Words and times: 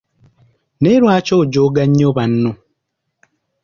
Naye 0.79 0.97
lwaki 1.03 1.31
ojooga 1.41 1.83
nnyo 1.87 2.09
banno? 2.17 2.51